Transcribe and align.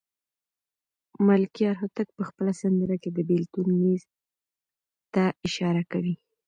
ملکیار 1.27 1.75
هوتک 1.81 2.07
په 2.17 2.23
خپله 2.29 2.51
سندره 2.61 2.95
کې 3.01 3.09
د 3.13 3.19
بېلتون 3.29 3.67
نیز 3.83 4.01
ته 5.13 5.23
اشاره 5.47 5.83
کوي. 5.91 6.15